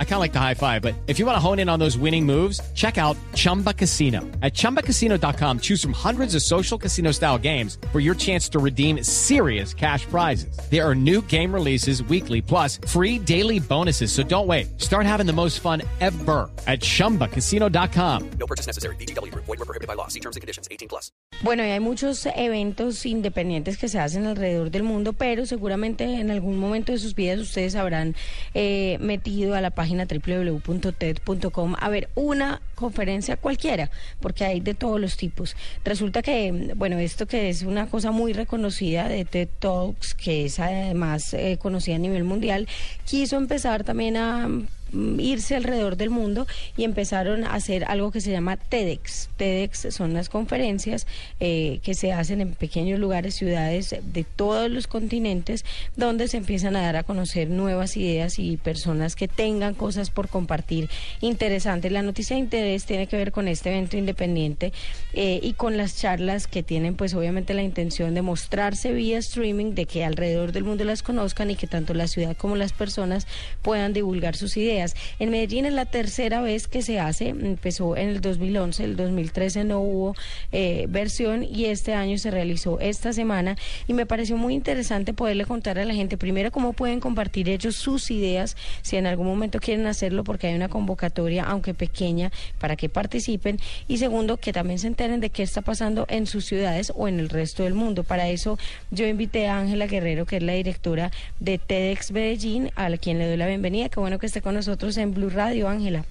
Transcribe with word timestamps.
I 0.00 0.04
kind 0.04 0.14
of 0.14 0.20
like 0.20 0.32
the 0.32 0.40
high 0.40 0.54
five, 0.54 0.82
but 0.82 0.96
if 1.06 1.20
you 1.20 1.26
want 1.26 1.36
to 1.36 1.40
hone 1.40 1.60
in 1.60 1.68
on 1.68 1.78
those 1.78 1.96
winning 1.96 2.26
moves, 2.26 2.60
check 2.74 2.98
out 2.98 3.16
Chumba 3.34 3.72
Casino. 3.72 4.22
At 4.42 4.54
ChumbaCasino.com, 4.54 5.60
choose 5.60 5.80
from 5.80 5.92
hundreds 5.92 6.34
of 6.34 6.42
social 6.42 6.76
casino 6.76 7.12
style 7.12 7.38
games 7.38 7.78
for 7.92 8.00
your 8.00 8.16
chance 8.16 8.48
to 8.48 8.58
redeem 8.58 9.04
serious 9.04 9.72
cash 9.72 10.04
prizes. 10.06 10.58
There 10.68 10.84
are 10.84 10.96
new 10.96 11.22
game 11.22 11.54
releases 11.54 12.02
weekly, 12.02 12.42
plus 12.42 12.80
free 12.88 13.20
daily 13.20 13.60
bonuses. 13.60 14.10
So 14.10 14.24
don't 14.24 14.48
wait. 14.48 14.80
Start 14.80 15.06
having 15.06 15.26
the 15.26 15.32
most 15.32 15.60
fun 15.60 15.82
ever 16.00 16.50
at 16.66 16.80
ChumbaCasino.com. 16.80 18.30
No 18.40 18.46
purchase 18.48 18.66
necessary. 18.66 18.96
BGW. 18.96 19.32
Void 19.34 19.46
were 19.46 19.56
prohibited 19.58 19.86
by 19.86 19.94
law. 19.94 20.08
See 20.08 20.20
terms 20.20 20.34
and 20.34 20.40
conditions. 20.40 20.66
18 20.72 20.88
plus. 20.88 21.12
Bueno, 21.42 21.64
y 21.64 21.70
hay 21.70 21.78
muchos 21.78 22.26
eventos 22.34 23.06
independientes 23.06 23.78
que 23.78 23.88
se 23.88 24.00
hacen 24.00 24.26
alrededor 24.26 24.72
del 24.72 24.82
mundo, 24.82 25.12
pero 25.12 25.46
seguramente 25.46 26.04
en 26.04 26.32
algún 26.32 26.58
momento 26.58 26.90
de 26.90 26.98
sus 26.98 27.14
vidas 27.14 27.38
ustedes 27.38 27.76
habrán 27.76 28.16
eh, 28.54 28.98
metido 29.00 29.54
a 29.54 29.60
la 29.60 29.70
página 29.70 29.87
www.ted.com 29.96 31.74
a 31.78 31.88
ver 31.88 32.08
una 32.14 32.60
conferencia 32.74 33.36
cualquiera, 33.36 33.90
porque 34.20 34.44
hay 34.44 34.60
de 34.60 34.74
todos 34.74 35.00
los 35.00 35.16
tipos. 35.16 35.56
Resulta 35.84 36.22
que, 36.22 36.72
bueno, 36.76 36.98
esto 36.98 37.26
que 37.26 37.48
es 37.48 37.62
una 37.62 37.88
cosa 37.88 38.10
muy 38.10 38.32
reconocida 38.32 39.08
de 39.08 39.24
TED 39.24 39.48
Talks, 39.58 40.14
que 40.14 40.44
es 40.44 40.58
además 40.58 41.34
eh, 41.34 41.58
conocida 41.60 41.96
a 41.96 41.98
nivel 41.98 42.24
mundial, 42.24 42.68
quiso 43.04 43.36
empezar 43.36 43.84
también 43.84 44.16
a 44.16 44.48
irse 44.92 45.56
alrededor 45.56 45.96
del 45.96 46.10
mundo 46.10 46.46
y 46.76 46.84
empezaron 46.84 47.44
a 47.44 47.54
hacer 47.54 47.84
algo 47.84 48.10
que 48.10 48.20
se 48.20 48.30
llama 48.30 48.56
TEDx. 48.56 49.28
TEDx 49.36 49.94
son 49.94 50.14
las 50.14 50.28
conferencias 50.28 51.06
eh, 51.40 51.80
que 51.82 51.94
se 51.94 52.12
hacen 52.12 52.40
en 52.40 52.54
pequeños 52.54 52.98
lugares, 52.98 53.34
ciudades 53.34 53.94
de 54.02 54.24
todos 54.24 54.70
los 54.70 54.86
continentes, 54.86 55.64
donde 55.96 56.28
se 56.28 56.36
empiezan 56.36 56.76
a 56.76 56.82
dar 56.82 56.96
a 56.96 57.02
conocer 57.02 57.50
nuevas 57.50 57.96
ideas 57.96 58.38
y 58.38 58.56
personas 58.56 59.16
que 59.16 59.28
tengan 59.28 59.74
cosas 59.74 60.10
por 60.10 60.28
compartir 60.28 60.88
interesantes. 61.20 61.92
La 61.92 62.02
noticia 62.02 62.36
de 62.36 62.40
interés 62.40 62.84
tiene 62.84 63.06
que 63.06 63.16
ver 63.16 63.32
con 63.32 63.48
este 63.48 63.70
evento 63.70 63.96
independiente 63.96 64.72
eh, 65.12 65.40
y 65.42 65.52
con 65.52 65.76
las 65.76 65.96
charlas 65.96 66.46
que 66.46 66.62
tienen 66.62 66.94
pues 66.94 67.14
obviamente 67.14 67.54
la 67.54 67.62
intención 67.62 68.14
de 68.14 68.22
mostrarse 68.22 68.92
vía 68.92 69.18
streaming, 69.18 69.74
de 69.74 69.86
que 69.86 70.04
alrededor 70.04 70.52
del 70.52 70.64
mundo 70.64 70.84
las 70.84 71.02
conozcan 71.02 71.50
y 71.50 71.56
que 71.56 71.66
tanto 71.66 71.94
la 71.94 72.08
ciudad 72.08 72.36
como 72.36 72.56
las 72.56 72.72
personas 72.72 73.26
puedan 73.62 73.92
divulgar 73.92 74.36
sus 74.36 74.56
ideas. 74.56 74.77
En 75.18 75.30
Medellín 75.30 75.66
es 75.66 75.72
la 75.72 75.86
tercera 75.86 76.40
vez 76.40 76.68
que 76.68 76.82
se 76.82 77.00
hace, 77.00 77.28
empezó 77.28 77.96
en 77.96 78.08
el 78.08 78.20
2011, 78.20 78.84
el 78.84 78.96
2013 78.96 79.64
no 79.64 79.80
hubo 79.80 80.14
eh, 80.52 80.86
versión 80.88 81.44
y 81.44 81.66
este 81.66 81.94
año 81.94 82.18
se 82.18 82.30
realizó 82.30 82.78
esta 82.80 83.12
semana 83.12 83.56
y 83.86 83.94
me 83.94 84.06
pareció 84.06 84.36
muy 84.36 84.54
interesante 84.54 85.12
poderle 85.12 85.44
contar 85.44 85.78
a 85.78 85.84
la 85.84 85.94
gente 85.94 86.16
primero 86.16 86.50
cómo 86.50 86.72
pueden 86.72 87.00
compartir 87.00 87.48
ellos 87.48 87.76
sus 87.76 88.10
ideas 88.10 88.56
si 88.82 88.96
en 88.96 89.06
algún 89.06 89.26
momento 89.26 89.58
quieren 89.58 89.86
hacerlo 89.86 90.24
porque 90.24 90.46
hay 90.46 90.54
una 90.54 90.68
convocatoria 90.68 91.44
aunque 91.44 91.74
pequeña 91.74 92.30
para 92.58 92.76
que 92.76 92.88
participen 92.88 93.58
y 93.88 93.98
segundo 93.98 94.36
que 94.36 94.52
también 94.52 94.78
se 94.78 94.86
enteren 94.86 95.20
de 95.20 95.30
qué 95.30 95.42
está 95.42 95.62
pasando 95.62 96.06
en 96.08 96.26
sus 96.26 96.44
ciudades 96.44 96.92
o 96.94 97.08
en 97.08 97.18
el 97.18 97.28
resto 97.28 97.64
del 97.64 97.74
mundo. 97.74 98.04
Para 98.04 98.28
eso 98.28 98.58
yo 98.90 99.06
invité 99.06 99.48
a 99.48 99.58
Ángela 99.58 99.86
Guerrero 99.86 100.26
que 100.26 100.36
es 100.36 100.42
la 100.42 100.52
directora 100.52 101.10
de 101.40 101.58
TEDx 101.58 102.12
Medellín 102.12 102.70
a 102.76 102.88
quien 102.96 103.18
le 103.18 103.26
doy 103.26 103.36
la 103.36 103.46
bienvenida. 103.46 103.88
Qué 103.88 104.00
bueno 104.00 104.18
que 104.18 104.26
esté 104.26 104.40
con 104.40 104.54
nosotros 104.54 104.67
nosotros 104.68 104.98
en 104.98 105.14
Blue 105.14 105.30
Radio, 105.30 105.66
Ángela. 105.66 106.04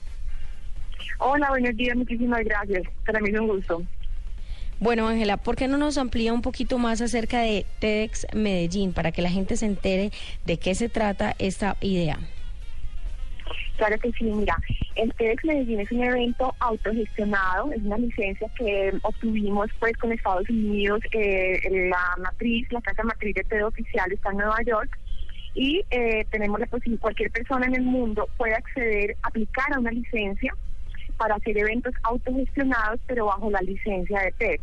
Hola, 1.19 1.49
buenos 1.49 1.75
días, 1.77 1.95
muchísimas 1.95 2.43
gracias. 2.43 2.83
Para 3.05 3.19
mí 3.19 3.29
es 3.29 3.39
un 3.39 3.47
gusto. 3.47 3.83
Bueno, 4.79 5.07
Ángela, 5.07 5.37
¿por 5.37 5.55
qué 5.55 5.67
no 5.67 5.77
nos 5.77 5.99
amplía 5.99 6.33
un 6.33 6.41
poquito 6.41 6.79
más 6.79 7.01
acerca 7.01 7.41
de 7.41 7.67
TEDx 7.79 8.25
Medellín 8.33 8.93
para 8.93 9.11
que 9.11 9.21
la 9.21 9.29
gente 9.29 9.57
se 9.57 9.67
entere 9.67 10.11
de 10.45 10.57
qué 10.57 10.73
se 10.73 10.89
trata 10.89 11.35
esta 11.37 11.77
idea? 11.81 12.17
Claro 13.77 13.95
que 13.99 14.11
sí, 14.13 14.23
mira, 14.23 14.57
el 14.95 15.13
TEDx 15.13 15.45
Medellín 15.45 15.79
es 15.79 15.91
un 15.91 16.03
evento 16.03 16.55
autogestionado, 16.59 17.71
es 17.73 17.81
una 17.83 17.99
licencia 17.99 18.49
que 18.57 18.91
obtuvimos 19.03 19.69
pues 19.79 19.95
con 19.97 20.11
Estados 20.11 20.49
Unidos, 20.49 21.01
eh, 21.11 21.59
la 21.91 22.23
matriz, 22.23 22.71
la 22.71 22.81
casa 22.81 23.03
matriz 23.03 23.35
de 23.35 23.43
TED 23.43 23.65
oficial 23.67 24.11
está 24.11 24.31
en 24.31 24.37
Nueva 24.37 24.61
York, 24.65 24.97
y 25.57 25.83
eh, 25.89 26.23
tenemos 26.29 26.59
la 26.59 26.67
posibilidad, 26.67 27.01
cualquier 27.01 27.31
persona 27.31 27.65
en 27.65 27.73
el 27.73 27.81
mundo 27.81 28.29
puede 28.37 28.53
acceder, 28.53 29.17
aplicar 29.23 29.73
a 29.73 29.79
una 29.79 29.89
licencia 29.89 30.53
para 31.17 31.33
hacer 31.33 31.57
eventos 31.57 31.95
autogestionados, 32.03 32.99
pero 33.07 33.25
bajo 33.25 33.49
la 33.49 33.61
licencia 33.61 34.21
de 34.21 34.31
TED. 34.33 34.59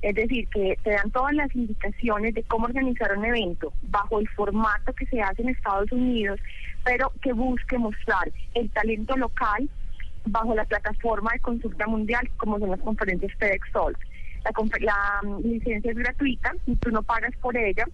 Es 0.00 0.14
decir, 0.14 0.48
que 0.48 0.78
te 0.82 0.92
dan 0.92 1.10
todas 1.10 1.34
las 1.34 1.54
indicaciones 1.54 2.32
de 2.32 2.42
cómo 2.44 2.64
organizar 2.64 3.18
un 3.18 3.26
evento 3.26 3.70
bajo 3.82 4.18
el 4.18 4.26
formato 4.30 4.94
que 4.94 5.04
se 5.06 5.20
hace 5.20 5.42
en 5.42 5.50
Estados 5.50 5.92
Unidos, 5.92 6.40
pero 6.84 7.12
que 7.20 7.34
busque 7.34 7.76
mostrar 7.76 8.32
el 8.54 8.70
talento 8.70 9.18
local 9.18 9.68
bajo 10.24 10.54
la 10.54 10.64
plataforma 10.64 11.32
de 11.34 11.40
consulta 11.40 11.86
mundial, 11.86 12.26
como 12.38 12.58
son 12.58 12.70
las 12.70 12.80
conferencias 12.80 13.30
TEDx 13.38 13.70
Talks. 13.72 14.00
La, 14.42 14.52
la 14.80 15.20
mm, 15.22 15.42
licencia 15.42 15.90
es 15.90 15.98
gratuita, 15.98 16.54
tú 16.80 16.90
no 16.90 17.02
pagas 17.02 17.36
por 17.42 17.54
ella, 17.58 17.84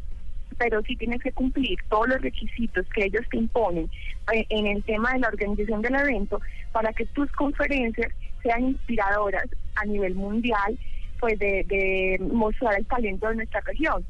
pero 0.59 0.83
sí 0.83 0.97
tienes 0.97 1.23
que 1.23 1.33
cumplir 1.33 1.79
todos 1.89 2.09
los 2.09 2.21
requisitos 2.21 2.87
que 2.95 3.05
ellos 3.05 3.23
te 3.31 3.37
imponen 3.37 3.91
eh, 4.33 4.47
en 4.49 4.67
el 4.67 4.83
tema 4.85 5.13
de 5.13 5.21
la 5.21 5.29
organización 5.29 5.83
del 5.83 5.95
evento 5.95 6.41
para 6.73 6.93
que 6.93 7.07
tus 7.07 7.31
conferencias 7.33 8.13
sean 8.43 8.65
inspiradoras 8.65 9.47
a 9.75 9.85
nivel 9.85 10.15
mundial, 10.15 10.79
pues 11.21 11.39
de, 11.39 12.19
mostrar 12.33 12.79
el 12.79 12.87
talento 12.87 13.29
de 13.29 13.37
nuestra 13.37 13.61
región. 13.61 14.05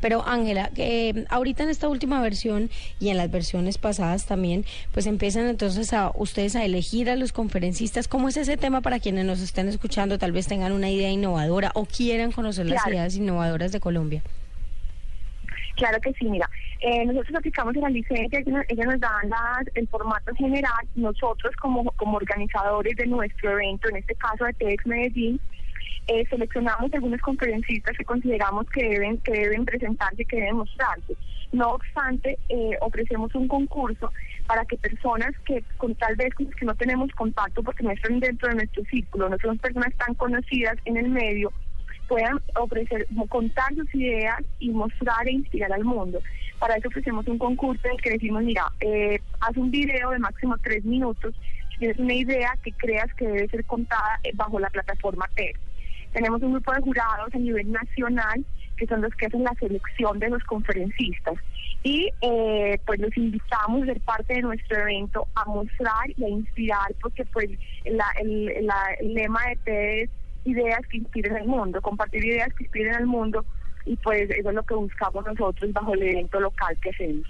Pero 0.00 0.26
Ángela, 0.26 0.70
eh, 0.76 1.26
ahorita 1.28 1.62
en 1.62 1.68
esta 1.68 1.86
última 1.86 2.22
versión 2.22 2.70
y 2.98 3.10
en 3.10 3.18
las 3.18 3.30
versiones 3.30 3.76
pasadas 3.76 4.24
también, 4.24 4.64
pues 4.92 5.06
empiezan 5.06 5.46
entonces 5.46 5.92
a 5.92 6.10
ustedes 6.14 6.56
a 6.56 6.64
elegir 6.64 7.10
a 7.10 7.16
los 7.16 7.32
conferencistas. 7.32 8.08
¿Cómo 8.08 8.30
es 8.30 8.38
ese 8.38 8.56
tema 8.56 8.80
para 8.80 8.98
quienes 8.98 9.26
nos 9.26 9.40
estén 9.40 9.68
escuchando, 9.68 10.18
tal 10.18 10.32
vez 10.32 10.46
tengan 10.46 10.72
una 10.72 10.88
idea 10.88 11.10
innovadora 11.10 11.70
o 11.74 11.84
quieran 11.84 12.32
conocer 12.32 12.64
las 12.64 12.86
ideas 12.86 13.14
innovadoras 13.16 13.72
de 13.72 13.80
Colombia? 13.80 14.22
Claro 15.76 16.00
que 16.00 16.12
sí, 16.14 16.26
mira, 16.26 16.48
eh, 16.80 17.04
nosotros 17.06 17.36
aplicamos 17.36 17.74
en 17.74 17.82
la 17.82 17.90
licencia, 17.90 18.38
ellos, 18.38 18.86
nos 18.86 19.00
dan 19.00 19.30
el 19.74 19.88
formato 19.88 20.34
general, 20.34 20.86
nosotros 20.94 21.54
como, 21.56 21.84
como 21.92 22.16
organizadores 22.16 22.96
de 22.96 23.06
nuestro 23.06 23.52
evento, 23.52 23.88
en 23.88 23.96
este 23.96 24.14
caso 24.14 24.44
de 24.44 24.52
TEDx 24.54 24.86
Medellín, 24.86 25.40
eh, 26.06 26.24
seleccionamos 26.28 26.92
algunos 26.92 27.20
conferencistas 27.20 27.96
que 27.96 28.04
consideramos 28.04 28.66
que 28.70 28.88
deben, 28.88 29.18
que 29.18 29.32
deben 29.32 29.64
presentarse, 29.64 30.24
que 30.24 30.36
deben 30.36 30.56
mostrarse. 30.56 31.14
No 31.52 31.70
obstante, 31.70 32.38
eh, 32.48 32.76
ofrecemos 32.80 33.34
un 33.34 33.48
concurso 33.48 34.12
para 34.46 34.64
que 34.64 34.76
personas 34.76 35.30
que 35.44 35.62
con 35.76 35.94
tal 35.94 36.16
vez 36.16 36.30
que 36.34 36.66
no 36.66 36.74
tenemos 36.74 37.10
contacto 37.12 37.62
porque 37.62 37.84
no 37.84 37.90
están 37.90 38.20
dentro 38.20 38.48
de 38.48 38.56
nuestro 38.56 38.84
círculo, 38.84 39.28
no 39.28 39.36
son 39.38 39.58
personas 39.58 39.94
tan 39.96 40.14
conocidas 40.14 40.76
en 40.84 40.96
el 40.96 41.08
medio, 41.08 41.52
puedan 42.10 42.40
ofrecer, 42.56 43.06
contar 43.28 43.72
sus 43.76 43.94
ideas 43.94 44.42
y 44.58 44.70
mostrar 44.70 45.28
e 45.28 45.32
inspirar 45.32 45.72
al 45.72 45.84
mundo. 45.84 46.20
Para 46.58 46.74
eso 46.74 46.88
ofrecemos 46.88 47.24
un 47.28 47.38
concurso 47.38 47.86
en 47.86 47.92
el 47.92 48.02
que 48.02 48.10
decimos, 48.10 48.42
mira, 48.42 48.64
eh, 48.80 49.20
haz 49.38 49.56
un 49.56 49.70
video 49.70 50.10
de 50.10 50.18
máximo 50.18 50.56
tres 50.58 50.84
minutos, 50.84 51.32
si 51.70 51.78
tienes 51.78 51.98
una 52.00 52.14
idea 52.14 52.58
que 52.64 52.72
creas 52.72 53.14
que 53.14 53.28
debe 53.28 53.48
ser 53.48 53.64
contada 53.64 54.18
eh, 54.24 54.32
bajo 54.34 54.58
la 54.58 54.70
plataforma 54.70 55.28
TED. 55.36 55.52
Tenemos 56.12 56.42
un 56.42 56.54
grupo 56.54 56.72
de 56.72 56.80
jurados 56.80 57.32
a 57.32 57.38
nivel 57.38 57.70
nacional 57.70 58.44
que 58.76 58.88
son 58.88 59.02
los 59.02 59.14
que 59.14 59.26
hacen 59.26 59.44
la 59.44 59.54
selección 59.60 60.18
de 60.18 60.30
los 60.30 60.42
conferencistas. 60.44 61.34
Y 61.84 62.10
eh, 62.22 62.80
pues 62.86 62.98
los 62.98 63.16
invitamos 63.16 63.82
a 63.82 63.86
ser 63.86 64.00
parte 64.00 64.34
de 64.34 64.42
nuestro 64.42 64.78
evento 64.80 65.28
a 65.36 65.44
mostrar 65.44 66.10
y 66.16 66.24
a 66.24 66.28
inspirar, 66.28 66.92
porque 67.00 67.24
pues 67.26 67.50
el, 67.84 68.00
el 68.18 69.14
lema 69.14 69.40
de 69.46 69.56
TED 69.64 70.02
es 70.02 70.10
ideas 70.44 70.80
que 70.88 70.98
inspiren 70.98 71.36
al 71.36 71.46
mundo, 71.46 71.80
compartir 71.80 72.24
ideas 72.24 72.48
que 72.56 72.64
inspiren 72.64 72.94
al 72.94 73.06
mundo 73.06 73.44
y 73.84 73.96
pues 73.96 74.28
eso 74.30 74.48
es 74.48 74.54
lo 74.54 74.62
que 74.62 74.74
buscamos 74.74 75.24
nosotros 75.26 75.72
bajo 75.72 75.94
el 75.94 76.02
evento 76.02 76.40
local 76.40 76.76
que 76.80 76.90
hacemos. 76.90 77.26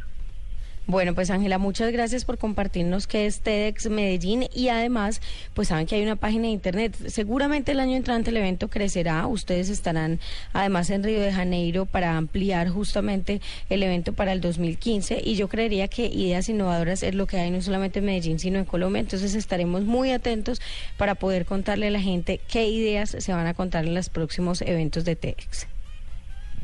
Bueno, 0.87 1.15
pues 1.15 1.31
Ángela, 1.31 1.59
muchas 1.59 1.93
gracias 1.93 2.25
por 2.25 2.37
compartirnos 2.37 3.07
qué 3.07 3.27
es 3.27 3.41
TEDx 3.41 3.89
Medellín 3.89 4.49
y 4.53 4.69
además, 4.71 5.21
pues 5.55 5.69
saben 5.69 5.87
que 5.87 5.95
hay 5.95 6.03
una 6.03 6.17
página 6.17 6.45
de 6.45 6.49
internet. 6.49 6.97
Seguramente 7.07 7.73
el 7.73 7.81
año 7.81 7.97
entrante 7.97 8.31
el 8.31 8.37
evento 8.39 8.69
crecerá. 8.69 9.27
Ustedes 9.29 9.69
estarán 9.69 10.19
además 10.53 10.91
en 10.91 11.05
Río 11.05 11.21
de 11.21 11.33
Janeiro 11.33 11.87
para 11.87 12.17
ampliar 12.17 12.71
justamente 12.71 13.41
el 13.69 13.85
evento 13.85 14.15
para 14.15 14.33
el 14.33 14.41
2015 14.41 15.21
y 15.25 15.37
yo 15.37 15.49
creería 15.49 15.87
que 15.87 16.07
ideas 16.07 16.49
innovadoras 16.49 17.05
es 17.05 17.15
lo 17.15 17.27
que 17.27 17.39
hay 17.39 17.53
no 17.53 17.63
solamente 17.63 18.01
en 18.01 18.07
Medellín, 18.07 18.41
sino 18.41 18.59
en 18.59 18.65
Colombia. 18.65 19.01
Entonces 19.01 19.37
estaremos 19.37 19.85
muy 19.85 20.11
atentos 20.11 20.61
para 20.97 21.15
poder 21.15 21.45
contarle 21.45 21.87
a 21.87 21.91
la 21.91 22.01
gente 22.01 22.41
qué 22.49 22.67
ideas 22.67 23.15
se 23.17 23.33
van 23.33 23.47
a 23.47 23.55
contar 23.55 23.85
en 23.85 23.95
los 23.95 24.09
próximos 24.09 24.61
eventos 24.63 25.05
de 25.05 25.15
TEDx. 25.15 25.69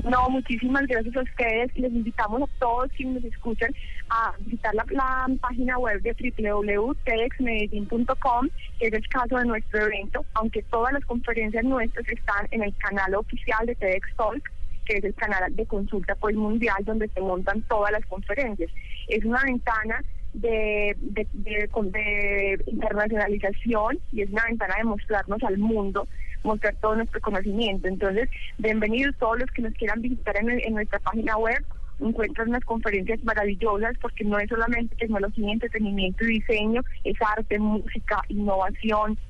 No, 0.05 0.29
muchísimas 0.29 0.87
gracias 0.87 1.17
a 1.17 1.23
ustedes. 1.23 1.75
Les 1.77 1.91
invitamos 1.93 2.43
a 2.43 2.49
todos 2.59 2.91
quienes 2.93 3.23
nos 3.23 3.33
escuchan 3.33 3.75
a 4.09 4.35
visitar 4.39 4.75
la, 4.75 4.85
la 4.91 5.27
página 5.41 5.79
web 5.79 6.03
de 6.03 6.13
www.tedxmedellin.com, 6.13 8.49
que 8.79 8.87
es 8.87 8.93
el 8.93 9.09
caso 9.09 9.39
de 9.39 9.47
nuestro 9.47 9.87
evento, 9.87 10.25
aunque 10.35 10.63
todas 10.63 10.93
las 10.93 11.05
conferencias 11.05 11.65
nuestras 11.65 12.07
están 12.09 12.47
en 12.51 12.63
el 12.63 12.73
canal 12.77 13.17
oficial 13.17 13.67
de 13.67 13.75
TEDx 13.75 14.15
Talk 14.17 14.53
que 14.87 14.99
es 14.99 15.05
el 15.05 15.15
canal 15.15 15.55
de 15.55 15.67
consulta 15.67 16.15
pues 16.15 16.37
mundial 16.37 16.77
donde 16.85 17.09
se 17.09 17.21
montan 17.21 17.61
todas 17.63 17.93
las 17.93 18.07
conferencias. 18.07 18.71
Es 19.09 19.25
una 19.25 19.43
ventana 19.43 20.03
de, 20.33 20.97
de, 21.01 21.27
de, 21.33 21.69
de 21.69 22.65
internacionalización 22.67 23.99
y 24.13 24.23
es 24.23 24.31
una 24.31 24.45
ventana 24.45 24.77
de 24.79 24.85
mostrarnos 24.85 25.43
al 25.43 25.59
mundo 25.59 26.09
mostrar 26.47 26.75
todo 26.81 26.97
nuestro 26.97 27.21
conocimiento. 27.21 27.89
Entonces, 27.89 28.31
bienvenidos 28.59 29.15
todos 29.19 29.41
los 29.41 29.51
que 29.51 29.63
nos 29.63 29.75
quieran 29.75 30.01
visitar 30.01 30.37
en, 30.37 30.75
nuestra 30.75 30.99
página 31.01 31.37
web. 31.37 31.63
Encuentran 32.01 32.51
unas 32.51 32.65
conferencias 32.65 33.23
maravillosas 33.25 33.97
porque 34.01 34.25
no 34.25 34.39
es 34.39 34.49
solamente 34.49 34.97
tecnología, 34.97 35.53
entretenimiento 35.53 36.25
y 36.25 36.41
diseño, 36.41 36.83
es 37.05 37.17
arte, 37.21 37.59
música, 37.59 38.23
innovación. 38.29 39.19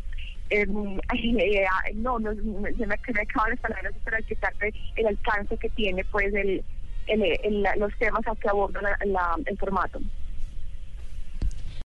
Eh, 0.49 0.63
eh, 0.63 1.67
no, 1.97 2.21
no, 2.21 2.33
se 2.33 2.41
me, 2.41 2.71
me 2.87 2.95
acaban 2.95 3.51
las 3.51 3.59
palabras 3.59 3.93
para 4.05 4.19
explicarte 4.19 4.73
el 4.95 5.07
alcance 5.09 5.57
que 5.57 5.69
tiene 5.71 6.05
pues 6.05 6.33
el, 6.35 6.63
el, 7.09 7.23
el, 7.43 7.67
los 7.79 7.93
temas 7.99 8.25
a 8.29 8.37
que 8.37 8.49
aborda 8.49 8.81
la, 8.81 8.97
la, 9.07 9.37
el 9.45 9.59
formato. 9.59 9.99